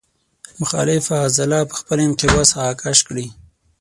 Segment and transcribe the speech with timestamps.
[0.61, 3.27] مخالفه عضله په خپل انقباض هغه کش کړي.